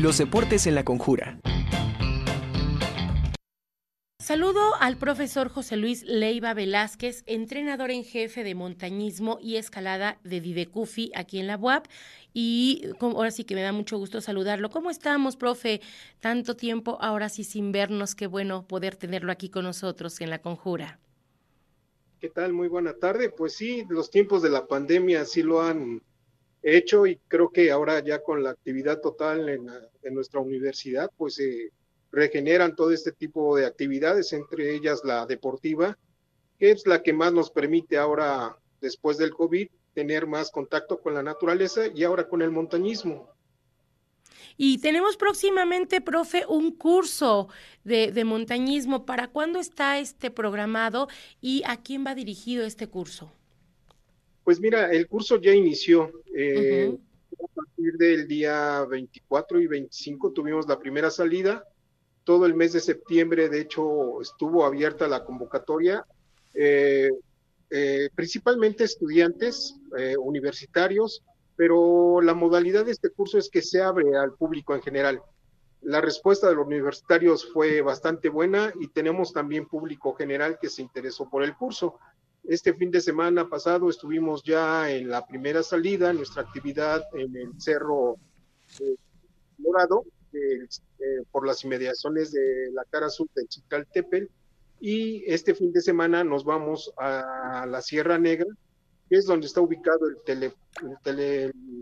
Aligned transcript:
Los 0.00 0.16
deportes 0.16 0.68
en 0.68 0.76
la 0.76 0.84
conjura. 0.84 1.40
Saludo 4.20 4.76
al 4.78 4.96
profesor 4.96 5.48
José 5.48 5.76
Luis 5.76 6.04
Leiva 6.04 6.54
Velázquez, 6.54 7.24
entrenador 7.26 7.90
en 7.90 8.04
jefe 8.04 8.44
de 8.44 8.54
montañismo 8.54 9.38
y 9.42 9.56
escalada 9.56 10.20
de 10.22 10.40
Didecufi 10.40 11.10
aquí 11.16 11.40
en 11.40 11.48
la 11.48 11.56
UAP. 11.56 11.86
Y 12.32 12.84
ahora 13.00 13.32
sí 13.32 13.42
que 13.42 13.56
me 13.56 13.62
da 13.62 13.72
mucho 13.72 13.98
gusto 13.98 14.20
saludarlo. 14.20 14.70
¿Cómo 14.70 14.90
estamos, 14.90 15.34
profe? 15.34 15.80
Tanto 16.20 16.54
tiempo, 16.54 16.98
ahora 17.00 17.28
sí 17.28 17.42
sin 17.42 17.72
vernos. 17.72 18.14
Qué 18.14 18.28
bueno 18.28 18.68
poder 18.68 18.94
tenerlo 18.94 19.32
aquí 19.32 19.48
con 19.48 19.64
nosotros 19.64 20.20
en 20.20 20.30
la 20.30 20.40
conjura. 20.40 21.00
¿Qué 22.20 22.28
tal? 22.28 22.52
Muy 22.52 22.68
buena 22.68 22.94
tarde. 22.94 23.30
Pues 23.30 23.56
sí, 23.56 23.84
los 23.88 24.12
tiempos 24.12 24.42
de 24.42 24.50
la 24.50 24.68
pandemia 24.68 25.24
sí 25.24 25.42
lo 25.42 25.60
han 25.60 26.02
hecho 26.62 27.06
y 27.06 27.16
creo 27.28 27.50
que 27.50 27.70
ahora 27.70 28.00
ya 28.00 28.22
con 28.22 28.42
la 28.42 28.50
actividad 28.50 29.00
total 29.00 29.48
en, 29.48 29.66
nuestra 30.14 30.40
universidad, 30.40 31.10
pues 31.16 31.38
eh, 31.38 31.70
regeneran 32.10 32.74
todo 32.74 32.92
este 32.92 33.12
tipo 33.12 33.56
de 33.56 33.66
actividades, 33.66 34.32
entre 34.32 34.74
ellas 34.74 35.02
la 35.04 35.26
deportiva, 35.26 35.98
que 36.58 36.70
es 36.70 36.86
la 36.86 37.02
que 37.02 37.12
más 37.12 37.32
nos 37.32 37.50
permite 37.50 37.98
ahora, 37.98 38.56
después 38.80 39.18
del 39.18 39.34
COVID, 39.34 39.68
tener 39.94 40.26
más 40.26 40.50
contacto 40.50 41.00
con 41.00 41.14
la 41.14 41.22
naturaleza 41.22 41.86
y 41.94 42.04
ahora 42.04 42.28
con 42.28 42.40
el 42.42 42.50
montañismo. 42.50 43.28
Y 44.56 44.78
tenemos 44.78 45.16
próximamente, 45.16 46.00
profe, 46.00 46.44
un 46.48 46.72
curso 46.72 47.48
de, 47.84 48.24
montañismo. 48.24 49.06
¿Para 49.06 49.28
cuándo 49.28 49.60
está 49.60 49.98
este 49.98 50.30
programado 50.30 51.08
y 51.40 51.62
a 51.64 51.76
quién 51.76 52.04
va 52.04 52.14
dirigido 52.14 52.64
este 52.64 52.88
curso? 52.88 53.32
Pues 54.48 54.60
mira, 54.60 54.90
el 54.90 55.06
curso 55.08 55.36
ya 55.36 55.52
inició. 55.52 56.10
Eh, 56.34 56.96
a 57.38 57.54
partir 57.54 57.98
del 57.98 58.26
día 58.26 58.82
24 58.88 59.60
y 59.60 59.66
25 59.66 60.32
tuvimos 60.32 60.66
la 60.66 60.78
primera 60.78 61.10
salida 61.10 61.62
todo 62.24 62.46
el 62.46 62.54
mes 62.54 62.72
de 62.72 62.80
septiembre, 62.80 63.50
de 63.50 63.60
hecho, 63.60 64.22
estuvo 64.22 64.64
abierta 64.64 65.06
la 65.06 65.22
convocatoria, 65.22 66.06
eh, 66.54 67.10
eh, 67.68 68.08
principalmente 68.14 68.84
estudiantes 68.84 69.76
eh, 69.98 70.16
universitarios, 70.16 71.22
pero 71.54 72.22
la 72.22 72.32
modalidad 72.32 72.86
de 72.86 72.92
este 72.92 73.10
curso 73.10 73.36
es 73.36 73.50
que 73.50 73.60
se 73.60 73.82
abre 73.82 74.16
al 74.16 74.32
público 74.32 74.74
en 74.74 74.80
general. 74.80 75.22
La 75.82 76.00
respuesta 76.00 76.48
de 76.48 76.54
los 76.54 76.66
universitarios 76.66 77.50
fue 77.52 77.82
bastante 77.82 78.30
buena 78.30 78.72
y 78.80 78.88
tenemos 78.88 79.34
también 79.34 79.66
público 79.66 80.14
general 80.14 80.58
que 80.58 80.70
se 80.70 80.80
interesó 80.80 81.28
por 81.28 81.42
el 81.42 81.54
curso. 81.54 81.98
Este 82.48 82.72
fin 82.72 82.90
de 82.90 83.02
semana 83.02 83.46
pasado 83.46 83.90
estuvimos 83.90 84.42
ya 84.42 84.90
en 84.90 85.10
la 85.10 85.26
primera 85.26 85.62
salida, 85.62 86.14
nuestra 86.14 86.40
actividad 86.40 87.04
en 87.12 87.36
el 87.36 87.60
Cerro 87.60 88.16
Dorado, 89.58 90.06
eh, 90.32 90.66
por 91.30 91.46
las 91.46 91.62
inmediaciones 91.64 92.32
de 92.32 92.70
la 92.72 92.86
cara 92.86 93.10
sur 93.10 93.28
de 93.34 93.46
Chicaltepel 93.46 94.30
y 94.80 95.30
este 95.30 95.54
fin 95.54 95.72
de 95.72 95.82
semana 95.82 96.24
nos 96.24 96.42
vamos 96.42 96.90
a 96.96 97.66
la 97.68 97.82
Sierra 97.82 98.18
Negra, 98.18 98.48
que 99.10 99.16
es 99.16 99.26
donde 99.26 99.46
está 99.46 99.60
ubicado 99.60 100.00
el, 100.06 100.54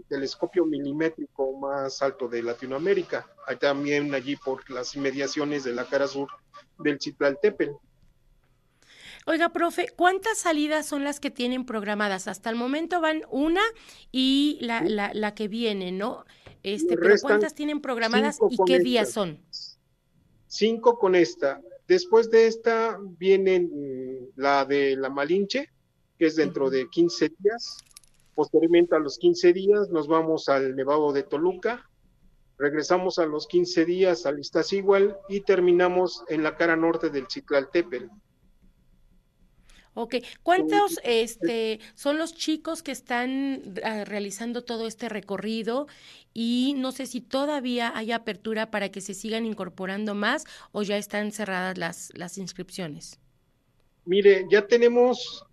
telescopio 0.09 0.67
milimétrico 0.67 1.57
más 1.61 2.03
alto 2.03 2.27
de 2.27 2.43
Latinoamérica, 2.43 3.25
también 3.61 4.13
allí 4.15 4.35
por 4.35 4.69
las 4.69 4.97
inmediaciones 4.97 5.63
de 5.63 5.75
la 5.75 5.85
cara 5.85 6.09
sur 6.09 6.29
del 6.81 6.99
Chicaltepel. 6.99 7.71
Oiga, 9.29 9.49
profe, 9.49 9.89
¿cuántas 9.97 10.39
salidas 10.39 10.87
son 10.87 11.03
las 11.03 11.19
que 11.19 11.33
tienen 11.33 11.67
programadas? 11.67 12.29
Hasta 12.29 12.49
el 12.49 12.55
momento 12.55 13.01
van 13.01 13.23
una 13.29 13.61
y 14.13 14.57
la, 14.61 14.83
la, 14.83 15.13
la 15.15 15.35
que 15.35 15.49
viene, 15.49 15.91
¿no? 15.91 16.25
Este, 16.63 16.97
pero 16.97 17.17
¿cuántas 17.21 17.53
tienen 17.53 17.81
programadas 17.81 18.39
y 18.49 18.57
qué 18.65 18.79
días 18.79 19.11
son? 19.11 19.41
Cinco 20.47 20.97
con 20.99 21.17
esta. 21.17 21.61
Después 21.89 22.31
de 22.31 22.47
esta 22.47 23.01
vienen 23.19 23.69
la 24.37 24.65
de 24.65 24.95
la 24.95 25.11
Malinche, 25.11 25.71
que 26.19 26.27
es 26.27 26.37
dentro 26.37 26.71
de 26.71 26.89
15 26.89 27.33
días. 27.41 27.79
Posteriormente 28.37 28.95
a 28.95 29.01
los 29.01 29.19
15 29.19 29.53
días 29.53 29.89
nos 29.91 30.07
vamos 30.07 30.49
al 30.49 30.77
Nevado 30.77 31.13
de 31.13 31.25
Toluca, 31.25 31.91
regresamos 32.59 33.19
a 33.19 33.27
los 33.27 33.49
15 33.49 33.85
días 33.87 34.25
al 34.25 34.39
Iztaccíhuatl 34.39 35.15
y 35.29 35.41
terminamos 35.41 36.23
en 36.29 36.45
la 36.45 36.57
cara 36.57 36.77
norte 36.77 37.11
del 37.11 37.27
Ciclaltépetl. 37.29 38.07
Ok, 39.99 40.17
¿cuántos 40.43 41.01
este, 41.05 41.81
son 41.95 42.19
los 42.19 42.35
chicos 42.35 42.83
que 42.83 42.93
están 42.93 43.63
realizando 44.05 44.63
todo 44.63 44.87
este 44.87 45.09
recorrido? 45.09 45.87
Y 46.35 46.75
no 46.77 46.93
sé 46.93 47.07
si 47.07 47.23
todavía 47.23 47.97
hay 47.97 48.13
apertura 48.13 48.71
para 48.71 48.91
que 48.91 49.01
se 49.01 49.15
sigan 49.15 49.47
incorporando 49.47 50.15
más 50.15 50.45
o 50.73 50.83
ya 50.83 50.99
están 50.99 51.33
cerradas 51.33 51.79
las, 51.79 52.13
las 52.15 52.37
inscripciones. 52.37 53.19
Mire, 54.05 54.45
ya 54.51 54.67
tenemos 54.67 55.47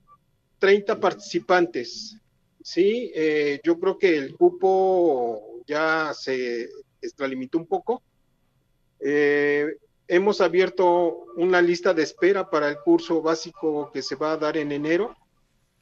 30 0.60 1.00
participantes, 1.00 2.18
¿sí? 2.62 3.14
Eh, 3.16 3.62
yo 3.64 3.80
creo 3.80 3.98
que 3.98 4.18
el 4.18 4.36
cupo 4.36 5.62
ya 5.66 6.14
se 6.14 6.70
extralimitó 7.02 7.60
un 7.60 7.66
poco. 7.66 8.04
Eh, 9.00 9.68
Hemos 10.08 10.42
abierto 10.42 11.26
una 11.38 11.62
lista 11.62 11.94
de 11.94 12.04
espera 12.04 12.50
para 12.50 12.70
el 12.70 12.78
curso 12.80 13.22
básico 13.22 13.90
que 13.92 14.02
se 14.02 14.16
va 14.16 14.34
a 14.34 14.38
dar 14.38 14.58
en 14.58 14.72
enero. 14.72 15.16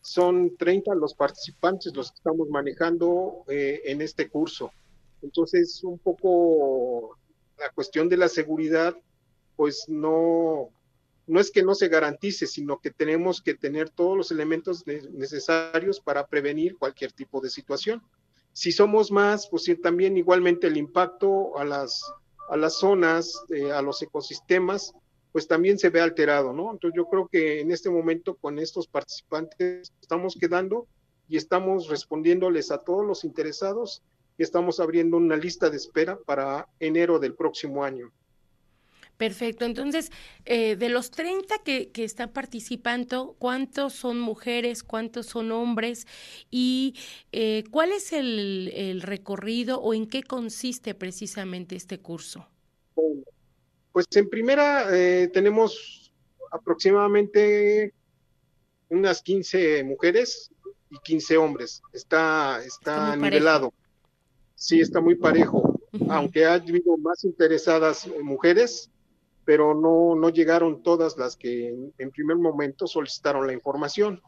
Son 0.02 0.56
30 0.58 0.94
los 0.96 1.14
participantes 1.16 1.94
los 1.96 2.12
que 2.12 2.18
estamos 2.18 2.48
manejando 2.50 3.44
eh, 3.48 3.82
en 3.86 4.02
este 4.02 4.30
curso. 4.30 4.72
Entonces, 5.22 5.84
un 5.84 6.00
poco 6.00 7.18
la 7.58 7.70
cuestión 7.72 8.10
de 8.10 8.18
la 8.18 8.28
seguridad, 8.28 8.96
pues 9.56 9.86
no, 9.88 10.70
no 11.28 11.40
es 11.40 11.52
que 11.52 11.64
no 11.64 11.76
se 11.76 11.88
garantice, 11.88 12.48
sino 12.48 12.80
que 12.80 12.92
tenemos 12.92 13.42
que 13.42 13.54
tener 13.54 13.90
todos 13.90 14.18
los 14.18 14.32
elementos 14.32 14.86
necesarios 14.86 16.00
para 16.00 16.28
prevenir 16.28 16.78
cualquier 16.78 17.12
tipo 17.12 17.42
de 17.42 17.50
situación. 17.50 18.02
Si 18.54 18.72
somos 18.72 19.12
más, 19.12 19.48
pues 19.48 19.72
también 19.82 20.18
igualmente 20.18 20.68
el 20.68 20.78
impacto 20.78 21.58
a 21.58 21.64
las 21.64 22.04
a 22.52 22.58
las 22.58 22.74
zonas, 22.80 23.46
eh, 23.50 23.72
a 23.72 23.82
los 23.82 24.02
ecosistemas, 24.02 24.94
pues 25.32 25.48
también 25.48 25.80
se 25.80 25.90
ve 25.90 26.02
alterado, 26.02 26.52
¿no? 26.52 26.70
Entonces 26.70 26.98
yo 26.98 27.06
creo 27.06 27.30
que 27.30 27.62
en 27.62 27.72
este 27.72 27.90
momento 27.90 28.36
con 28.36 28.60
estos 28.60 28.88
participantes 28.88 29.94
estamos 30.02 30.36
quedando 30.38 30.86
y 31.30 31.38
estamos 31.38 31.88
respondiéndoles 31.88 32.70
a 32.72 32.80
todos 32.80 33.06
los 33.06 33.24
interesados 33.24 34.04
y 34.38 34.44
estamos 34.44 34.82
abriendo 34.82 35.16
una 35.16 35.38
lista 35.38 35.70
de 35.70 35.78
espera 35.78 36.20
para 36.26 36.68
enero 36.82 37.20
del 37.20 37.36
próximo 37.36 37.86
año. 37.86 38.12
Perfecto. 39.22 39.66
Entonces, 39.66 40.12
eh, 40.46 40.76
de 40.76 40.90
los 40.90 41.12
30 41.12 41.60
que, 41.60 41.92
que, 41.92 42.04
están 42.04 42.32
participando, 42.32 43.36
¿cuántos 43.38 43.94
son 43.94 44.20
mujeres? 44.20 44.82
¿Cuántos 44.82 45.28
son 45.28 45.52
hombres? 45.52 46.08
¿Y 46.50 46.96
eh, 47.32 47.64
cuál 47.70 47.92
es 47.92 48.14
el, 48.14 48.72
el, 48.74 49.04
recorrido 49.04 49.80
o 49.80 49.94
en 49.94 50.08
qué 50.08 50.24
consiste 50.24 50.96
precisamente 50.96 51.76
este 51.76 52.00
curso? 52.00 52.48
Pues 53.92 54.08
en 54.16 54.28
primera 54.28 54.88
eh, 54.92 55.28
tenemos 55.28 56.12
aproximadamente 56.52 57.94
unas 58.90 59.22
15 59.22 59.84
mujeres 59.84 60.50
y 60.90 60.98
15 60.98 61.38
hombres. 61.38 61.84
Está, 61.94 62.60
está, 62.66 63.16
nivelado. 63.16 63.72
Sí, 64.56 64.80
está 64.80 65.00
muy 65.00 65.14
parejo. 65.14 65.80
Aunque 66.10 66.44
ha 66.44 66.56
habido 66.56 66.98
más 66.98 67.24
interesadas 67.24 68.10
mujeres, 68.24 68.90
pero 69.46 69.74
no, 69.74 70.16
no 70.16 70.30
llegaron 70.30 70.84
todas 70.84 71.18
las 71.18 71.36
que 71.36 71.76
en, 71.98 72.12
primer 72.12 72.38
momento 72.38 72.88
solicitaron 72.88 73.48
la 73.48 73.54
información. 73.54 74.22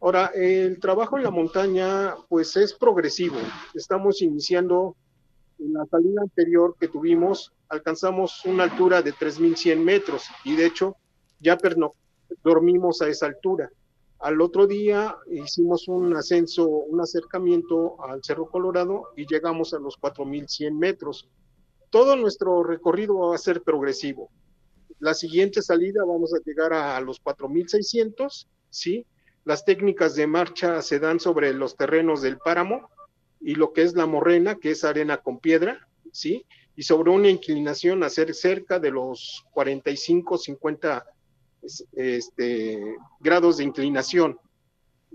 Ahora, 0.00 0.30
el 0.34 0.78
trabajo 0.80 1.16
en 1.16 1.24
la 1.24 1.30
montaña, 1.30 2.14
pues 2.28 2.56
es 2.56 2.74
progresivo. 2.74 3.36
Estamos 3.74 4.20
iniciando 4.20 4.96
en 5.58 5.72
la 5.72 5.86
salida 5.86 6.20
anterior 6.20 6.76
que 6.78 6.88
tuvimos, 6.88 7.52
alcanzamos 7.68 8.44
una 8.44 8.64
altura 8.64 9.00
de 9.02 9.14
3.100 9.14 9.78
metros 9.78 10.24
y 10.44 10.56
de 10.56 10.66
hecho 10.66 10.96
ya 11.40 11.56
dormimos 12.42 13.00
a 13.00 13.08
esa 13.08 13.26
altura. 13.26 13.70
Al 14.18 14.40
otro 14.40 14.66
día 14.66 15.16
hicimos 15.30 15.88
un 15.88 16.16
ascenso, 16.16 16.66
un 16.66 17.00
acercamiento 17.00 18.02
al 18.02 18.22
Cerro 18.22 18.46
Colorado 18.46 19.08
y 19.16 19.26
llegamos 19.26 19.74
a 19.74 19.78
los 19.78 19.98
4.100 20.00 20.72
metros 20.72 21.28
todo 21.94 22.16
nuestro 22.16 22.64
recorrido 22.64 23.18
va 23.18 23.36
a 23.36 23.38
ser 23.38 23.62
progresivo. 23.62 24.28
La 24.98 25.14
siguiente 25.14 25.62
salida 25.62 26.04
vamos 26.04 26.34
a 26.34 26.40
llegar 26.44 26.72
a, 26.72 27.00
los 27.00 27.22
4.600, 27.22 28.48
¿sí? 28.68 29.06
Las 29.44 29.64
técnicas 29.64 30.16
de 30.16 30.26
marcha 30.26 30.82
se 30.82 30.98
dan 30.98 31.20
sobre 31.20 31.54
los 31.54 31.76
terrenos 31.76 32.20
del 32.20 32.38
páramo 32.38 32.90
y 33.40 33.54
lo 33.54 33.72
que 33.72 33.82
es 33.82 33.94
la 33.94 34.06
morrena, 34.06 34.56
que 34.56 34.72
es 34.72 34.82
arena 34.82 35.18
con 35.18 35.38
piedra, 35.38 35.86
¿sí? 36.10 36.44
Y 36.74 36.82
sobre 36.82 37.12
una 37.12 37.28
inclinación 37.28 38.02
a 38.02 38.10
ser 38.10 38.34
cerca 38.34 38.80
de 38.80 38.90
los 38.90 39.44
45, 39.52 40.36
50 40.36 41.06
este, 41.92 42.96
grados 43.20 43.58
de 43.58 43.64
inclinación. 43.66 44.36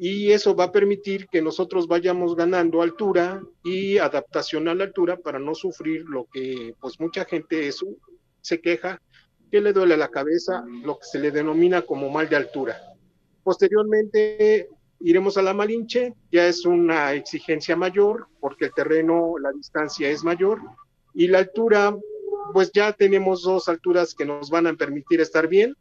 Y 0.02 0.32
eso 0.32 0.56
va 0.56 0.64
a 0.64 0.72
permitir 0.72 1.28
que 1.28 1.42
nosotros 1.42 1.86
vayamos 1.86 2.34
ganando 2.34 2.82
altura 2.82 3.44
y 3.66 3.98
adaptación 3.98 4.70
a 4.70 4.74
la 4.74 4.86
altura 4.86 5.18
para 5.18 5.40
no 5.40 5.54
sufrir 5.54 6.06
lo 6.06 6.26
que 6.32 6.74
pues 6.80 7.02
mucha 7.02 7.26
gente 7.26 7.70
se 8.40 8.62
queja 8.62 9.02
que 9.52 9.60
le 9.60 9.74
duele 9.74 9.98
la 9.98 10.08
cabeza, 10.08 10.64
lo 10.86 10.98
que 11.00 11.06
se 11.06 11.20
le 11.20 11.32
denomina 11.32 11.82
como 11.82 12.10
mal 12.10 12.30
de 12.30 12.38
altura. 12.38 12.78
Posteriormente 13.44 14.70
iremos 15.02 15.38
a 15.38 15.42
la 15.42 15.54
Malinche, 15.54 16.14
ya 16.32 16.48
es 16.48 16.66
una 16.66 17.12
exigencia 17.12 17.76
mayor 17.76 18.28
porque 18.40 18.66
el 18.66 18.74
terreno, 18.74 19.38
la 19.38 19.52
distancia 19.52 20.10
es 20.10 20.24
mayor 20.24 20.62
y 21.14 21.28
la 21.28 21.40
altura, 21.40 21.94
pues 22.54 22.72
ya 22.72 22.94
tenemos 22.94 23.42
dos 23.42 23.68
alturas 23.68 24.16
que 24.16 24.24
nos 24.24 24.50
van 24.50 24.66
a 24.66 24.74
permitir 24.76 25.20
estar 25.20 25.50
bien 25.50 25.76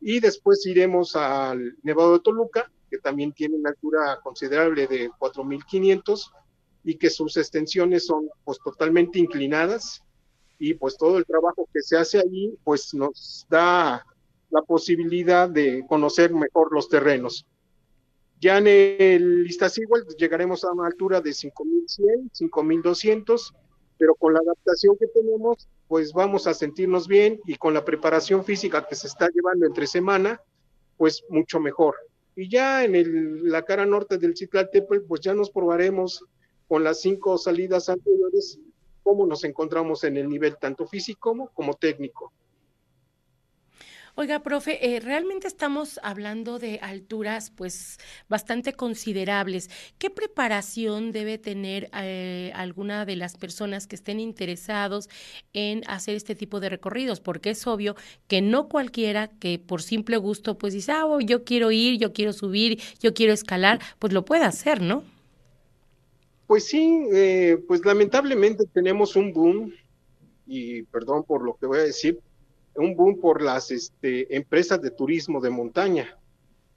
y 0.00 0.20
después 0.20 0.64
iremos 0.64 1.16
al 1.16 1.76
Nevado 1.82 2.14
de 2.14 2.20
Toluca, 2.20 2.70
que 2.92 2.98
también 2.98 3.32
tiene 3.32 3.56
una 3.56 3.70
altura 3.70 4.20
considerable 4.22 4.86
de 4.86 5.10
4.500 5.12 6.30
y 6.84 6.96
que 6.96 7.08
sus 7.08 7.38
extensiones 7.38 8.04
son 8.04 8.28
pues 8.44 8.58
totalmente 8.62 9.18
inclinadas 9.18 10.02
y 10.58 10.74
pues 10.74 10.98
todo 10.98 11.16
el 11.16 11.24
trabajo 11.24 11.66
que 11.72 11.80
se 11.80 11.96
hace 11.96 12.18
allí 12.18 12.54
pues 12.62 12.92
nos 12.92 13.46
da 13.48 14.04
la 14.50 14.60
posibilidad 14.60 15.48
de 15.48 15.86
conocer 15.88 16.34
mejor 16.34 16.70
los 16.70 16.90
terrenos. 16.90 17.46
Ya 18.38 18.58
en 18.58 18.66
el 18.66 19.46
Iztaccíhuatl 19.48 20.14
llegaremos 20.18 20.62
a 20.64 20.72
una 20.72 20.88
altura 20.88 21.22
de 21.22 21.30
5.100, 21.30 22.30
5.200, 22.30 23.54
pero 23.96 24.14
con 24.16 24.34
la 24.34 24.40
adaptación 24.40 24.98
que 24.98 25.06
tenemos, 25.06 25.66
pues 25.88 26.12
vamos 26.12 26.46
a 26.46 26.52
sentirnos 26.52 27.08
bien 27.08 27.40
y 27.46 27.54
con 27.56 27.72
la 27.72 27.86
preparación 27.86 28.44
física 28.44 28.86
que 28.86 28.96
se 28.96 29.06
está 29.06 29.30
llevando 29.32 29.64
entre 29.64 29.86
semana, 29.86 30.42
pues 30.98 31.24
mucho 31.30 31.58
mejor. 31.58 31.94
Y 32.34 32.48
ya 32.48 32.84
en 32.84 32.94
el, 32.94 33.50
la 33.50 33.62
cara 33.62 33.84
norte 33.84 34.18
del 34.18 34.36
Citlaltépetl, 34.36 35.04
pues 35.06 35.20
ya 35.20 35.34
nos 35.34 35.50
probaremos 35.50 36.24
con 36.66 36.84
las 36.84 37.00
cinco 37.00 37.36
salidas 37.36 37.88
anteriores 37.88 38.58
cómo 39.02 39.26
nos 39.26 39.44
encontramos 39.44 40.04
en 40.04 40.16
el 40.16 40.28
nivel 40.28 40.56
tanto 40.58 40.86
físico 40.86 41.50
como 41.54 41.74
técnico. 41.74 42.32
Oiga, 44.14 44.42
profe, 44.42 44.94
eh, 44.94 45.00
realmente 45.00 45.48
estamos 45.48 45.98
hablando 46.02 46.58
de 46.58 46.78
alturas 46.82 47.50
pues 47.50 47.96
bastante 48.28 48.74
considerables. 48.74 49.70
¿Qué 49.98 50.10
preparación 50.10 51.12
debe 51.12 51.38
tener 51.38 51.88
eh, 51.94 52.52
alguna 52.54 53.06
de 53.06 53.16
las 53.16 53.38
personas 53.38 53.86
que 53.86 53.96
estén 53.96 54.20
interesados 54.20 55.08
en 55.54 55.82
hacer 55.86 56.14
este 56.14 56.34
tipo 56.34 56.60
de 56.60 56.68
recorridos? 56.68 57.20
Porque 57.20 57.50
es 57.50 57.66
obvio 57.66 57.96
que 58.28 58.42
no 58.42 58.68
cualquiera 58.68 59.28
que 59.28 59.58
por 59.58 59.80
simple 59.80 60.18
gusto 60.18 60.58
pues 60.58 60.74
dice, 60.74 60.92
ah, 60.92 61.06
oh, 61.06 61.20
yo 61.20 61.44
quiero 61.44 61.70
ir, 61.72 61.98
yo 61.98 62.12
quiero 62.12 62.34
subir, 62.34 62.82
yo 63.00 63.14
quiero 63.14 63.32
escalar, 63.32 63.80
pues 63.98 64.12
lo 64.12 64.26
puede 64.26 64.44
hacer, 64.44 64.82
¿no? 64.82 65.04
Pues 66.46 66.66
sí, 66.66 67.06
eh, 67.14 67.64
pues 67.66 67.82
lamentablemente 67.86 68.64
tenemos 68.74 69.16
un 69.16 69.32
boom, 69.32 69.72
y 70.46 70.82
perdón 70.82 71.24
por 71.24 71.42
lo 71.42 71.56
que 71.56 71.64
voy 71.64 71.78
a 71.78 71.84
decir, 71.84 72.20
un 72.74 72.96
boom 72.96 73.20
por 73.20 73.42
las 73.42 73.70
este, 73.70 74.34
empresas 74.34 74.80
de 74.80 74.90
turismo 74.90 75.40
de 75.40 75.50
montaña 75.50 76.18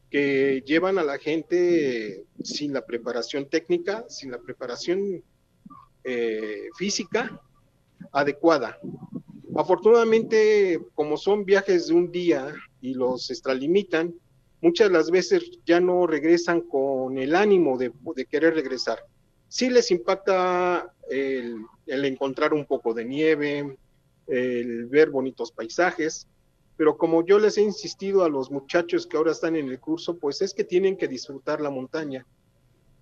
que 0.10 0.64
llevan 0.66 0.98
a 0.98 1.04
la 1.04 1.18
gente 1.18 2.26
sin 2.44 2.74
la 2.74 2.86
preparación 2.86 3.50
técnica, 3.50 4.06
sin 4.08 4.32
la 4.32 4.40
preparación 4.40 5.24
eh, 6.04 6.70
física 6.78 7.42
adecuada. 8.12 8.78
Afortunadamente, 9.56 10.80
como 10.94 11.18
son 11.18 11.46
viajes 11.46 11.88
de 11.88 11.94
un 11.94 12.12
día 12.12 12.54
y 12.82 12.94
los 12.94 13.30
extralimitan, 13.30 14.14
muchas 14.62 14.90
de 14.90 14.94
las 14.94 15.12
veces 15.12 15.60
ya 15.66 15.80
no 15.80 16.06
regresan 16.08 16.62
con 16.62 17.18
el 17.18 17.36
ánimo 17.36 17.78
de, 17.78 17.92
querer 18.26 18.54
regresar. 18.54 19.00
Sí 19.48 19.70
les 19.70 19.92
impacta 19.92 20.94
el, 21.10 21.58
el 21.88 22.06
encontrar 22.06 22.54
un 22.54 22.66
poco 22.66 22.94
de 22.94 23.06
nieve, 23.06 23.78
el 24.28 24.86
ver 24.88 25.10
bonitos 25.10 25.52
paisajes, 25.52 26.28
pero 26.78 26.98
como 26.98 27.26
yo 27.26 27.40
les 27.40 27.58
he 27.58 27.62
insistido 27.62 28.24
a 28.24 28.30
los 28.30 28.52
muchachos 28.52 29.08
que 29.08 29.18
ahora 29.18 29.32
están 29.32 29.56
en 29.56 29.70
el 29.70 29.80
curso, 29.80 30.18
pues 30.18 30.42
es 30.42 30.54
que 30.54 30.64
tienen 30.64 30.98
que 30.98 31.08
disfrutar 31.08 31.62
la 31.62 31.70
montaña, 31.70 32.26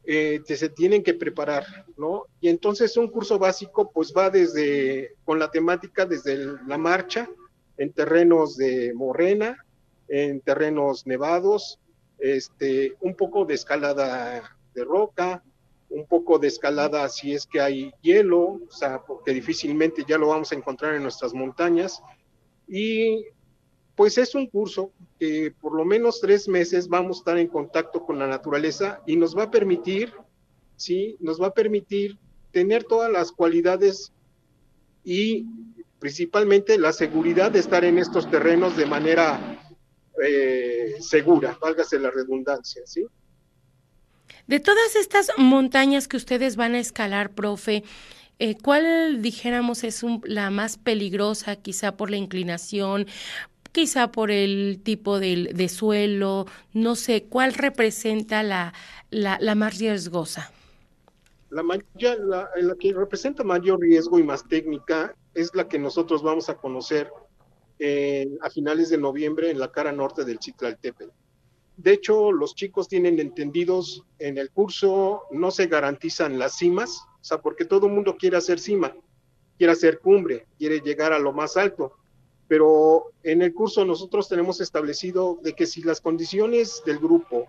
eh, 0.06 0.42
se 0.46 0.70
tienen 0.70 1.02
que 1.02 1.14
preparar, 1.14 1.66
¿no? 1.98 2.26
Y 2.42 2.50
entonces 2.50 2.98
un 2.98 3.08
curso 3.08 3.40
básico 3.40 3.90
pues 3.92 4.14
va 4.16 4.30
desde, 4.30 5.16
con 5.24 5.40
la 5.40 5.50
temática 5.50 6.06
desde 6.06 6.38
la 6.68 6.78
marcha, 6.78 7.30
en 7.78 7.92
terrenos 7.94 8.58
de 8.58 8.94
morena, 8.94 9.66
en 10.08 10.42
terrenos 10.42 11.08
nevados, 11.08 11.80
este, 12.20 12.96
un 13.00 13.16
poco 13.16 13.46
de 13.46 13.56
escalada 13.56 14.58
de 14.76 14.84
roca, 14.84 15.44
un 15.94 16.08
poco 16.08 16.40
de 16.40 16.48
escalada 16.48 17.08
si 17.08 17.34
es 17.34 17.46
que 17.46 17.62
hay 17.62 17.92
hielo, 18.02 18.60
o 18.68 18.72
sea, 18.72 19.02
porque 19.06 19.32
difícilmente 19.32 20.04
ya 20.08 20.18
lo 20.18 20.28
vamos 20.28 20.52
a 20.52 20.56
encontrar 20.56 20.96
en 20.96 21.04
nuestras 21.04 21.34
montañas. 21.34 22.02
Y 22.68 23.26
pues 23.96 24.18
es 24.18 24.34
un 24.34 24.48
curso 24.48 24.92
que 25.20 25.54
por 25.62 25.76
lo 25.76 25.86
menos 25.86 26.20
tres 26.20 26.48
meses 26.48 26.88
vamos 26.88 27.18
a 27.18 27.20
estar 27.20 27.38
en 27.38 27.48
contacto 27.48 28.04
con 28.04 28.18
la 28.18 28.28
naturaleza 28.28 29.02
y 29.06 29.16
nos 29.18 29.38
va 29.38 29.44
a 29.44 29.52
permitir, 29.52 30.14
sí, 30.76 31.16
nos 31.20 31.40
va 31.40 31.48
a 31.48 31.54
permitir 31.54 32.18
tener 32.52 32.84
todas 32.86 33.12
las 33.12 33.32
cualidades 33.32 34.12
y 35.04 35.46
principalmente 36.00 36.80
la 36.80 36.92
seguridad 36.92 37.52
de 37.52 37.60
estar 37.60 37.86
en 37.86 38.00
estos 38.00 38.30
terrenos 38.32 38.76
de 38.76 38.86
manera 38.88 39.60
eh, 40.24 40.96
segura, 41.00 41.58
válgase 41.62 42.00
la 42.00 42.10
redundancia, 42.10 42.82
¿sí? 42.86 43.06
De 44.48 44.60
todas 44.60 44.96
estas 44.96 45.32
montañas 45.38 46.08
que 46.08 46.18
ustedes 46.18 46.56
van 46.56 46.76
a 46.76 46.80
escalar, 46.80 47.32
profe, 47.32 47.84
eh, 48.40 48.58
¿cuál 48.62 49.22
dijéramos 49.22 49.84
es 49.84 50.04
la 50.24 50.50
más 50.50 50.78
peligrosa, 50.78 51.56
quizá 51.56 51.96
por 51.96 52.10
la 52.10 52.18
inclinación, 52.18 53.08
quizá 53.72 54.12
por 54.12 54.32
el 54.32 54.82
tipo 54.84 55.20
de, 55.20 55.70
suelo, 55.70 56.46
no 56.74 56.96
sé, 56.96 57.24
¿cuál 57.24 57.54
representa 57.54 58.44
la, 58.44 58.74
la, 59.12 59.56
más 59.56 59.80
riesgosa? 59.80 60.52
La, 61.50 61.64
la, 61.64 62.76
que 62.80 62.94
representa 62.94 63.44
mayor 63.44 63.80
riesgo 63.80 64.20
y 64.20 64.24
más 64.24 64.48
técnica 64.48 65.16
es 65.34 65.56
la 65.56 65.68
que 65.68 65.80
nosotros 65.80 66.22
vamos 66.22 66.50
a 66.50 66.56
conocer 66.56 67.10
a 68.42 68.50
finales 68.50 68.90
de 68.90 68.98
noviembre 68.98 69.50
en 69.52 69.60
la 69.60 69.72
cara 69.72 69.92
norte 69.92 70.24
del 70.24 70.40
Citlaltépetl. 70.42 71.12
De 71.78 71.94
hecho, 71.94 72.32
los 72.32 72.56
chicos 72.56 72.88
tienen 72.88 73.20
entendidos 73.20 74.04
en 74.20 74.38
el 74.38 74.52
curso, 74.52 75.24
no 75.32 75.50
se 75.52 75.68
garantizan 75.68 76.38
las 76.38 76.58
cimas, 76.58 77.02
o 77.22 77.24
sea, 77.24 77.42
porque 77.42 77.66
todo 77.66 77.88
el 77.88 77.94
mundo 77.94 78.16
quiere 78.18 78.38
hacer 78.38 78.60
cima, 78.60 78.96
quiere 79.58 79.74
hacer 79.74 80.00
cumbre, 80.00 80.46
quiere 80.58 80.82
llegar 80.82 81.14
a 81.14 81.20
lo 81.20 81.34
más 81.34 81.58
alto. 81.58 81.94
Pero 82.48 83.14
en 83.24 83.42
el 83.42 83.54
curso 83.54 83.86
nosotros 83.86 84.28
tenemos 84.28 84.62
establecido 84.62 85.40
de 85.42 85.54
que 85.54 85.66
si 85.66 85.82
las 85.82 86.02
condiciones 86.02 86.84
del 86.86 87.00
grupo, 87.00 87.48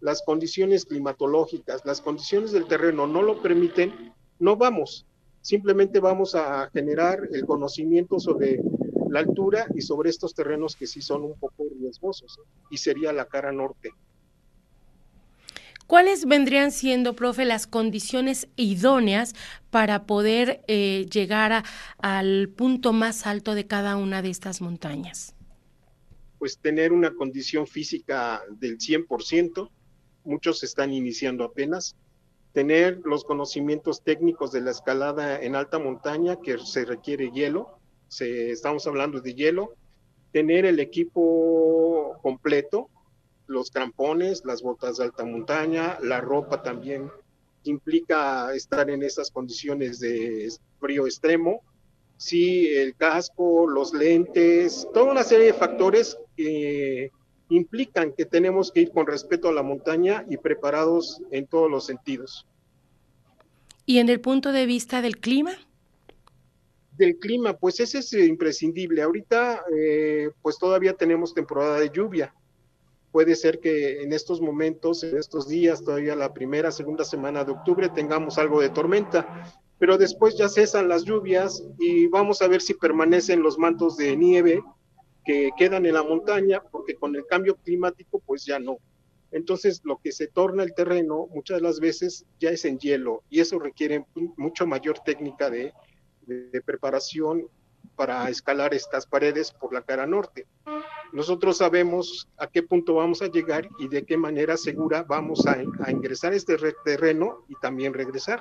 las 0.00 0.22
condiciones 0.22 0.84
climatológicas, 0.84 1.84
las 1.84 2.00
condiciones 2.00 2.52
del 2.52 2.66
terreno 2.66 3.06
no 3.06 3.22
lo 3.22 3.42
permiten, 3.42 4.12
no 4.38 4.56
vamos. 4.56 5.06
Simplemente 5.40 5.98
vamos 5.98 6.34
a 6.34 6.70
generar 6.70 7.28
el 7.32 7.44
conocimiento 7.44 8.20
sobre 8.20 8.60
la 9.08 9.20
altura 9.20 9.66
y 9.74 9.80
sobre 9.80 10.10
estos 10.10 10.34
terrenos 10.34 10.76
que 10.76 10.86
sí 10.86 11.00
son 11.00 11.22
un 11.22 11.38
poco 11.38 11.64
riesgosos, 11.84 12.38
y 12.70 12.78
sería 12.78 13.12
la 13.12 13.26
cara 13.26 13.52
norte. 13.52 13.90
¿Cuáles 15.86 16.24
vendrían 16.24 16.72
siendo, 16.72 17.14
profe, 17.14 17.44
las 17.44 17.66
condiciones 17.66 18.48
idóneas 18.56 19.34
para 19.70 20.06
poder 20.06 20.64
eh, 20.66 21.06
llegar 21.12 21.62
al 21.98 22.48
punto 22.48 22.94
más 22.94 23.26
alto 23.26 23.54
de 23.54 23.66
cada 23.66 23.96
una 23.96 24.22
de 24.22 24.30
estas 24.30 24.62
montañas? 24.62 25.34
Pues 26.38 26.58
tener 26.58 26.92
una 26.92 27.14
condición 27.14 27.66
física 27.66 28.42
del 28.50 28.78
100%, 28.78 29.70
muchos 30.24 30.62
están 30.62 30.92
iniciando 30.92 31.44
apenas, 31.44 31.96
tener 32.54 33.00
los 33.04 33.24
conocimientos 33.24 34.02
técnicos 34.02 34.52
de 34.52 34.62
la 34.62 34.70
escalada 34.70 35.38
en 35.38 35.54
alta 35.54 35.78
montaña, 35.78 36.36
que 36.42 36.56
se 36.58 36.86
requiere 36.86 37.30
hielo, 37.30 37.78
estamos 38.20 38.86
hablando 38.86 39.20
de 39.20 39.34
hielo, 39.34 39.74
tener 40.34 40.66
el 40.66 40.80
equipo 40.80 42.18
completo, 42.20 42.90
los 43.46 43.70
crampones, 43.70 44.42
las 44.44 44.62
botas 44.62 44.96
de 44.96 45.04
alta 45.04 45.24
montaña, 45.24 45.96
la 46.02 46.20
ropa 46.20 46.60
también 46.60 47.08
implica 47.62 48.52
estar 48.52 48.90
en 48.90 49.04
esas 49.04 49.30
condiciones 49.30 50.00
de 50.00 50.52
frío 50.80 51.06
extremo, 51.06 51.62
sí, 52.16 52.66
el 52.66 52.96
casco, 52.96 53.68
los 53.68 53.94
lentes, 53.94 54.88
toda 54.92 55.12
una 55.12 55.22
serie 55.22 55.46
de 55.46 55.52
factores 55.52 56.18
que 56.36 57.12
implican 57.48 58.12
que 58.12 58.24
tenemos 58.24 58.72
que 58.72 58.80
ir 58.80 58.90
con 58.90 59.06
respeto 59.06 59.48
a 59.48 59.52
la 59.52 59.62
montaña 59.62 60.26
y 60.28 60.36
preparados 60.36 61.22
en 61.30 61.46
todos 61.46 61.70
los 61.70 61.86
sentidos. 61.86 62.44
¿Y 63.86 63.98
en 63.98 64.08
el 64.08 64.20
punto 64.20 64.50
de 64.50 64.66
vista 64.66 65.00
del 65.00 65.18
clima? 65.18 65.52
Del 66.96 67.18
clima, 67.18 67.56
pues 67.56 67.80
ese 67.80 67.98
es 67.98 68.12
imprescindible. 68.12 69.02
Ahorita, 69.02 69.64
eh, 69.76 70.30
pues 70.42 70.58
todavía 70.58 70.94
tenemos 70.94 71.34
temporada 71.34 71.80
de 71.80 71.90
lluvia. 71.90 72.34
puede 73.12 73.36
ser 73.36 73.60
que 73.60 74.02
en 74.02 74.12
estos 74.12 74.40
momentos, 74.40 75.04
en 75.04 75.16
estos 75.16 75.46
días, 75.46 75.84
todavía 75.84 76.16
la 76.16 76.34
primera, 76.34 76.72
segunda 76.72 77.04
semana 77.04 77.44
de 77.44 77.52
octubre, 77.52 77.88
tengamos 77.88 78.38
algo 78.38 78.60
de 78.60 78.70
tormenta, 78.70 79.54
pero 79.78 79.96
después 79.96 80.36
ya 80.36 80.48
cesan 80.48 80.88
las 80.88 81.04
lluvias 81.04 81.62
y 81.78 82.08
vamos 82.08 82.42
a 82.42 82.48
ver 82.48 82.60
si 82.60 82.74
permanecen 82.74 83.40
los 83.40 83.56
mantos 83.56 83.96
de 83.96 84.16
nieve 84.16 84.64
que 85.24 85.50
quedan 85.56 85.86
en 85.86 85.94
la 85.94 86.02
montaña, 86.02 86.60
porque 86.72 86.96
con 86.96 87.14
el 87.14 87.24
cambio 87.26 87.54
climático, 87.54 88.20
pues 88.26 88.44
ya 88.44 88.58
no. 88.58 88.78
Entonces, 89.30 89.80
lo 89.84 89.98
que 89.98 90.10
se 90.10 90.26
torna 90.26 90.64
el 90.64 90.74
terreno 90.74 91.28
muchas 91.32 91.58
de 91.58 91.62
las 91.62 91.78
veces 91.78 92.26
ya 92.40 92.50
es 92.50 92.64
en 92.64 92.78
hielo 92.78 93.22
y 93.30 93.40
eso 93.40 93.58
requiere 93.60 94.04
mucho 94.36 94.66
mayor 94.66 94.98
técnica 95.00 95.50
de, 95.50 95.72
de 96.26 96.62
preparación 96.62 97.48
para 97.96 98.28
escalar 98.28 98.74
estas 98.74 99.06
paredes 99.06 99.52
por 99.52 99.72
la 99.72 99.82
cara 99.82 100.06
norte. 100.06 100.46
Nosotros 101.12 101.58
sabemos 101.58 102.28
a 102.36 102.46
qué 102.46 102.62
punto 102.62 102.94
vamos 102.94 103.22
a 103.22 103.28
llegar 103.28 103.68
y 103.78 103.88
de 103.88 104.04
qué 104.04 104.16
manera 104.16 104.56
segura 104.56 105.04
vamos 105.04 105.46
a, 105.46 105.62
a 105.84 105.90
ingresar 105.90 106.32
a 106.32 106.36
este 106.36 106.56
terreno 106.84 107.44
y 107.48 107.54
también 107.60 107.94
regresar. 107.94 108.40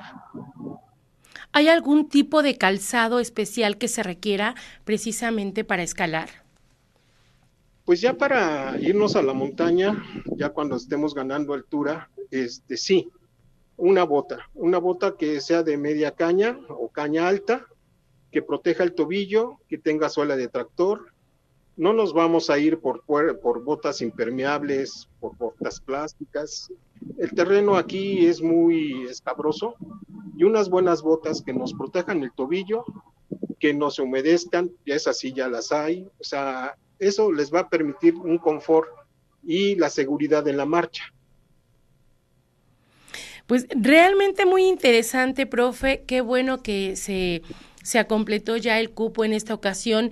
¿Hay 1.52 1.68
algún 1.68 2.10
tipo 2.10 2.42
de 2.42 2.58
calzado 2.58 3.20
especial 3.20 3.78
que 3.78 3.88
se 3.88 4.02
requiera 4.02 4.56
precisamente 4.86 5.64
para 5.64 5.84
escalar? 5.84 6.30
Pues 7.86 8.02
ya 8.02 8.14
para 8.14 8.78
irnos 8.80 9.16
a 9.16 9.22
la 9.22 9.34
montaña, 9.34 10.04
ya 10.38 10.50
cuando 10.50 10.78
estemos 10.78 11.14
ganando 11.14 11.54
altura, 11.54 12.10
este 12.32 12.78
sí, 12.78 13.12
una 13.78 14.04
bota, 14.04 14.50
una 14.56 14.78
bota 14.78 15.16
que 15.18 15.42
sea 15.42 15.64
de 15.64 15.78
media 15.78 16.12
caña 16.12 16.58
o 16.70 16.88
caña 16.88 17.28
alta, 17.28 17.68
que 18.34 18.42
proteja 18.42 18.84
el 18.84 18.96
tobillo, 18.96 19.60
que 19.70 19.78
tenga 19.78 20.10
suela 20.10 20.36
de 20.36 20.50
tractor. 20.50 21.14
No 21.78 21.94
nos 21.94 22.14
vamos 22.14 22.50
a 22.50 22.58
ir 22.58 22.80
por, 22.80 23.04
botas 23.64 24.02
impermeables, 24.02 25.08
por 25.20 25.38
botas 25.38 25.80
plásticas. 25.80 26.72
El 27.18 27.32
terreno 27.32 27.78
aquí 27.78 28.26
es 28.26 28.42
muy 28.42 29.04
escabroso 29.04 29.76
y 30.36 30.44
unas 30.44 30.70
buenas 30.70 31.04
botas 31.04 31.42
que 31.44 31.54
nos 31.54 31.74
protejan 31.74 32.24
el 32.24 32.32
tobillo, 32.34 32.84
que 33.60 33.74
no 33.74 33.92
se 33.92 34.02
humedezcan, 34.02 34.72
ya 34.86 34.96
esas 34.96 35.20
sí 35.20 35.32
ya 35.32 35.48
las 35.48 35.72
hay. 35.72 36.08
O 36.20 36.24
sea, 36.24 36.76
eso 36.98 37.32
les 37.32 37.54
va 37.54 37.62
a 37.62 37.70
permitir 37.70 38.16
un 38.16 38.40
confort 38.40 38.90
y 39.44 39.76
la 39.76 39.90
seguridad 39.90 40.48
en 40.48 40.58
la 40.58 40.66
marcha. 40.66 41.04
Pues 43.46 43.68
realmente 43.70 44.46
muy 44.46 44.64
interesante, 44.64 45.46
profe. 45.46 46.04
Qué 46.08 46.22
bueno 46.22 46.64
que 46.64 46.96
se, 46.96 47.44
se 47.84 48.06
completó 48.08 48.58
ya 48.58 48.80
el 48.80 48.90
cupo 48.90 49.24
en 49.24 49.34
esta 49.34 49.54
ocasión 49.54 50.10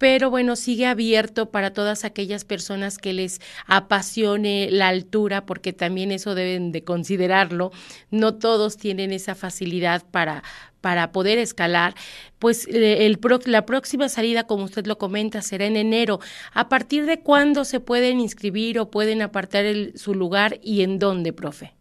pero 0.00 0.30
bueno, 0.30 0.56
sigue 0.56 0.86
abierto 0.86 1.50
para 1.50 1.74
todas 1.74 2.06
aquellas 2.06 2.46
personas 2.46 2.96
que 2.96 3.12
les 3.12 3.38
apasione 3.66 4.70
la 4.70 4.88
altura, 4.88 5.44
porque 5.44 5.74
también 5.74 6.10
eso 6.10 6.34
deben 6.34 6.72
de 6.72 6.84
considerarlo. 6.84 7.70
No 8.10 8.36
todos 8.36 8.78
tienen 8.78 9.12
esa 9.12 9.34
facilidad 9.34 10.02
para, 10.10 10.42
para 10.80 11.12
poder 11.12 11.36
escalar, 11.36 11.94
pues 12.38 12.66
eh, 12.68 13.04
el 13.04 13.20
la 13.44 13.66
próxima 13.66 14.08
salida, 14.08 14.46
como 14.46 14.64
usted 14.64 14.86
lo 14.86 14.96
comenta, 14.96 15.42
será 15.42 15.66
en 15.66 15.76
enero. 15.76 16.18
¿A 16.54 16.70
partir 16.70 17.04
de 17.04 17.20
cuándo 17.20 17.66
se 17.66 17.78
pueden 17.78 18.20
inscribir 18.20 18.78
o 18.78 18.90
pueden 18.90 19.20
apartar 19.20 19.66
su 19.96 20.14
lugar 20.14 20.58
y 20.62 20.80
en 20.80 20.98
dónde, 20.98 21.34
profe? 21.34 21.74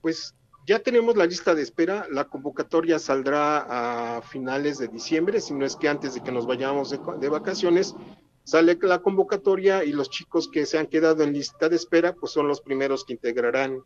Pues 0.00 0.34
ya 0.66 0.78
tenemos 0.78 1.16
la 1.16 1.26
lista 1.26 1.54
de 1.54 1.62
espera, 1.62 2.06
la 2.10 2.24
convocatoria 2.24 2.98
saldrá 2.98 4.16
a 4.16 4.22
finales 4.22 4.78
de 4.78 4.88
diciembre, 4.88 5.40
si 5.40 5.52
no 5.52 5.66
es 5.66 5.76
que 5.76 5.88
antes 5.88 6.14
de 6.14 6.22
que 6.22 6.32
nos 6.32 6.46
vayamos 6.46 6.90
de, 6.90 7.28
vacaciones, 7.28 7.94
sale 8.44 8.78
la 8.80 9.00
convocatoria 9.00 9.84
y 9.84 9.92
los 9.92 10.08
chicos 10.08 10.48
que 10.48 10.64
se 10.64 10.78
han 10.78 10.86
quedado 10.86 11.22
en 11.22 11.34
lista 11.34 11.68
de 11.68 11.76
espera, 11.76 12.14
pues 12.14 12.32
son 12.32 12.48
los 12.48 12.62
primeros 12.62 13.04
que 13.04 13.12
integrarán 13.12 13.80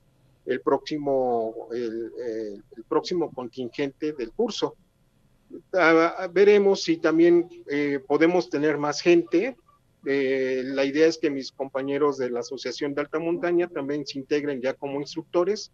el 0.46 0.60
próximo, 0.60 1.68
el, 1.72 2.62
próximo 2.88 3.32
contingente 3.32 4.12
del 4.12 4.30
curso. 4.30 4.76
veremos 6.32 6.82
si 6.82 6.98
también 6.98 7.48
eh, 7.68 8.00
podemos 8.06 8.50
tener 8.50 8.78
más 8.78 9.00
gente. 9.00 9.56
Eh, 10.06 10.62
la 10.64 10.84
idea 10.84 11.08
es 11.08 11.18
que 11.18 11.28
mis 11.28 11.50
compañeros 11.50 12.18
de 12.18 12.30
la 12.30 12.40
Asociación 12.40 12.94
de 12.94 13.00
Alta 13.00 13.18
Montaña 13.18 13.68
también 13.68 14.06
se 14.06 14.18
integren 14.18 14.62
ya 14.62 14.74
como 14.74 15.00
instructores 15.00 15.72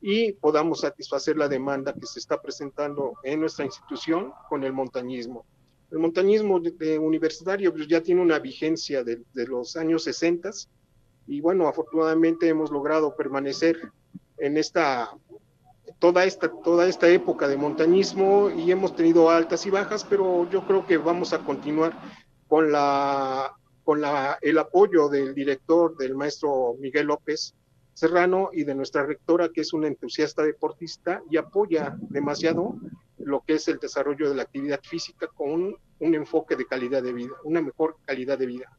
y 0.00 0.32
podamos 0.32 0.80
satisfacer 0.80 1.36
la 1.36 1.48
demanda 1.48 1.94
que 1.94 2.06
se 2.06 2.18
está 2.18 2.40
presentando 2.40 3.14
en 3.22 3.40
nuestra 3.40 3.64
institución 3.64 4.32
con 4.48 4.64
el 4.64 4.72
montañismo. 4.72 5.44
El 5.90 5.98
montañismo 5.98 6.60
universitario 7.00 7.72
pues, 7.72 7.86
ya 7.86 8.02
tiene 8.02 8.20
una 8.20 8.38
vigencia 8.38 9.04
de, 9.04 9.22
los 9.34 9.76
años 9.76 10.04
60 10.04 10.50
y 11.28 11.40
bueno, 11.40 11.68
afortunadamente 11.68 12.48
hemos 12.48 12.70
logrado 12.70 13.16
permanecer 13.16 13.76
en 14.38 14.56
esta 14.56 15.10
toda 15.98 16.24
esta 16.24 16.50
toda 16.62 16.86
esta 16.86 17.08
época 17.08 17.48
de 17.48 17.56
montañismo 17.56 18.50
y 18.50 18.70
hemos 18.70 18.94
tenido 18.94 19.30
altas 19.30 19.64
y 19.66 19.70
bajas, 19.70 20.04
pero 20.04 20.48
yo 20.50 20.66
creo 20.66 20.86
que 20.86 20.98
vamos 20.98 21.32
a 21.32 21.38
continuar 21.38 21.98
con 22.48 22.70
la 22.70 23.54
con 23.84 24.00
la, 24.00 24.36
el 24.42 24.58
apoyo 24.58 25.08
del 25.08 25.32
director, 25.32 25.96
del 25.96 26.16
maestro 26.16 26.74
Miguel 26.80 27.06
López, 27.06 27.54
Serrano 27.96 28.50
y 28.52 28.64
de 28.64 28.74
nuestra 28.74 29.06
rectora, 29.06 29.48
que 29.48 29.62
es 29.62 29.72
una 29.72 29.88
entusiasta 29.88 30.42
deportista 30.42 31.22
y 31.30 31.38
apoya 31.38 31.96
demasiado 32.10 32.76
lo 33.16 33.40
que 33.40 33.54
es 33.54 33.68
el 33.68 33.78
desarrollo 33.78 34.28
de 34.28 34.34
la 34.34 34.42
actividad 34.42 34.80
física 34.82 35.28
con 35.28 35.74
un, 35.98 36.14
enfoque 36.14 36.56
de 36.56 36.66
calidad 36.66 37.02
de 37.02 37.14
vida, 37.14 37.32
una 37.44 37.62
mejor 37.62 37.96
calidad 38.04 38.36
de 38.36 38.44
vida. 38.44 38.78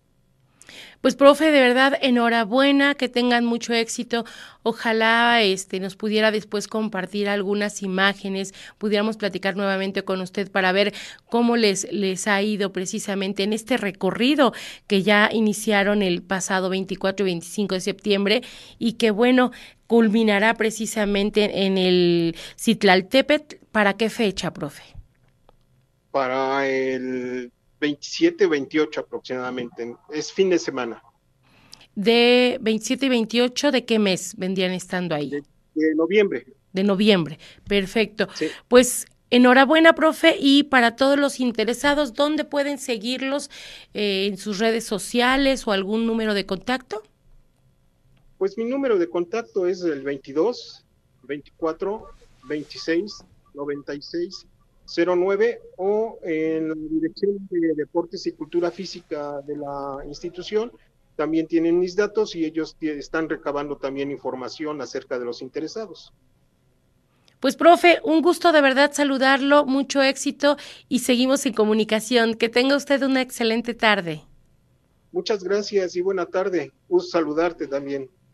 Pues 1.02 1.16
profe, 1.16 1.52
de 1.52 1.60
verdad, 1.60 1.98
enhorabuena, 2.02 2.96
que 2.96 3.10
tengan 3.10 3.46
mucho 3.46 3.74
éxito. 3.74 4.26
Ojalá 4.64 5.42
este 5.42 5.80
nos 5.80 5.96
pudiera 5.96 6.32
después 6.32 6.68
compartir 6.68 7.30
algunas 7.30 7.82
imágenes, 7.84 8.54
pudiéramos 8.78 9.18
platicar 9.18 9.56
nuevamente 9.56 10.04
con 10.04 10.22
usted 10.22 10.52
para 10.52 10.72
ver 10.72 10.94
cómo 11.30 11.56
les 11.56 11.92
les 11.92 12.28
ha 12.28 12.42
ido 12.42 12.74
precisamente 12.74 13.44
en 13.44 13.54
este 13.54 13.78
recorrido 13.78 14.54
que 14.88 15.04
ya 15.04 15.30
iniciaron 15.32 16.02
el 16.02 16.22
pasado 16.22 16.70
24 16.70 17.26
y 17.26 17.32
25 17.32 17.76
de 17.76 17.82
septiembre 17.82 18.42
y 18.80 18.94
que 18.94 19.12
bueno, 19.12 19.52
culminará 19.88 20.54
precisamente 20.56 21.66
en 21.66 21.78
el 21.78 22.36
Citlaltépetl. 22.58 23.56
¿Para 23.72 23.96
qué 23.96 24.10
fecha, 24.10 24.52
profe? 24.52 24.84
Para 26.12 26.68
el 26.68 27.52
27, 27.80 28.48
28 28.48 29.02
aproximadamente. 29.02 29.96
Es 30.10 30.32
fin 30.32 30.50
de 30.50 30.60
semana. 30.60 31.02
De 31.96 32.58
27 32.62 33.08
y 33.08 33.10
28, 33.10 33.72
¿de 33.72 33.86
qué 33.86 34.00
mes 34.00 34.36
vendrían 34.38 34.72
estando 34.72 35.16
ahí? 35.16 35.32
De, 35.74 35.96
noviembre. 35.96 36.46
De 36.74 36.84
noviembre, 36.84 37.40
perfecto. 37.68 38.28
Pues 38.68 39.08
enhorabuena, 39.30 39.94
profe, 39.94 40.36
y 40.40 40.64
para 40.64 40.96
todos 40.96 41.18
los 41.18 41.40
interesados, 41.40 42.14
¿dónde 42.14 42.46
pueden 42.46 42.78
seguirlos 42.78 43.50
eh, 43.94 44.28
en 44.28 44.38
sus 44.38 44.60
redes 44.60 44.86
sociales 44.86 45.68
o 45.68 45.72
algún 45.72 46.06
número 46.06 46.34
de 46.34 46.46
contacto? 46.46 47.04
Pues 48.38 48.58
mi 48.58 48.66
número 48.66 49.00
de 49.00 49.10
contacto 49.10 49.66
es 49.66 49.82
el 49.82 50.04
22 50.04 50.86
24 51.24 52.06
26 52.48 53.24
96 53.56 54.46
09 54.88 55.62
o 55.78 56.20
en 56.24 56.70
la 56.70 56.76
Dirección 56.76 57.38
de 57.50 57.74
Deportes 57.76 58.26
y 58.26 58.32
Cultura 58.32 58.72
Física 58.72 59.42
de 59.42 59.58
la 59.58 60.00
institución. 60.08 60.72
También 61.16 61.48
tienen 61.48 61.80
mis 61.80 61.96
datos 61.96 62.36
y 62.36 62.46
ellos 62.46 62.76
están 62.80 63.28
recabando 63.28 63.78
también 63.78 64.12
información 64.12 64.82
acerca 64.82 65.20
de 65.20 65.26
los 65.26 65.42
interesados. 65.42 66.14
Pues, 67.40 67.56
profe, 67.56 68.00
un 68.04 68.22
gusto 68.22 68.52
de 68.52 68.62
verdad 68.62 68.92
saludarlo, 68.94 69.66
mucho 69.66 70.02
éxito 70.02 70.58
y 70.90 71.00
seguimos 71.00 71.46
en 71.46 71.54
comunicación. 71.54 72.34
Que 72.34 72.50
tenga 72.50 72.76
usted 72.76 73.04
una 73.04 73.22
excelente 73.22 73.74
tarde. 73.74 74.24
Muchas 75.12 75.44
gracias 75.44 75.96
y 75.96 76.02
buena 76.02 76.26
tarde. 76.26 76.72
Gusto 76.90 77.12
saludarte 77.12 77.68
también. 77.68 78.10